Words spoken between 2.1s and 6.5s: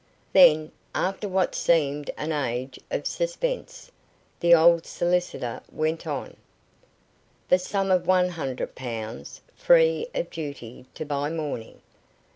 an age of suspense, the old solicitor went on: